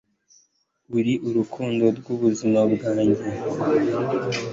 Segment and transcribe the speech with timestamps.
[0.97, 3.21] uri urukundo rwubuzima bwanjye